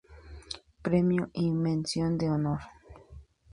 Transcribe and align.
Premio 0.81 1.29
y 1.31 1.51
Mención 1.51 2.17
de 2.17 2.31
Honor. 2.31 2.61